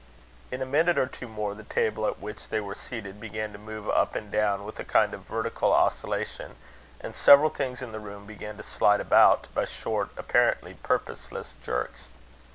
[0.49, 3.59] In a minute or two more, the table at which they were seated, began to
[3.59, 6.55] move up and down with a kind of vertical oscillation,
[6.99, 12.09] and several things in the room began to slide about, by short, apparently purposeless jerks.